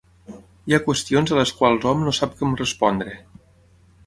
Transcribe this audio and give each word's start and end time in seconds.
Hi 0.69 0.75
ha 0.77 0.79
qüestions 0.87 1.33
a 1.33 1.37
les 1.41 1.53
quals 1.59 1.87
hom 1.91 2.03
no 2.09 2.17
sap 2.21 2.35
com 2.41 2.57
respondre. 2.63 3.15